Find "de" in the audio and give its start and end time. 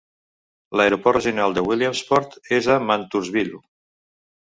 1.59-1.65